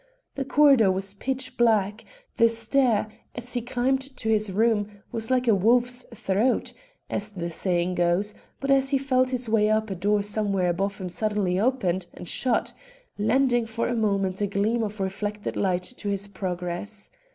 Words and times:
The 0.33 0.45
corridor 0.45 0.89
was 0.91 1.13
pitch 1.13 1.57
black, 1.57 2.05
the 2.37 2.49
stair, 2.49 3.05
as 3.35 3.53
he 3.53 3.61
climbed 3.61 4.01
to 4.17 4.29
his 4.29 4.51
room, 4.51 4.87
was 5.11 5.29
like 5.29 5.47
a 5.47 5.53
wolf's 5.53 6.07
throat, 6.11 6.73
as 7.07 7.29
the 7.29 7.51
saying 7.51 7.93
goes; 7.93 8.33
but 8.59 8.71
as 8.71 8.89
he 8.89 8.97
felt 8.97 9.29
his 9.29 9.47
way 9.47 9.69
up, 9.69 9.91
a 9.91 9.95
door 9.95 10.23
somewhere 10.23 10.71
above 10.71 10.97
him 10.97 11.07
suddenly 11.07 11.59
opened 11.59 12.07
and 12.15 12.27
shut, 12.27 12.73
lending 13.19 13.67
for 13.67 13.87
a 13.87 13.95
moment 13.95 14.41
a 14.41 14.47
gleam 14.47 14.81
of 14.81 14.99
reflected 14.99 15.55
light 15.55 15.83
to 15.97 16.09
his 16.09 16.27
progress. 16.27 17.11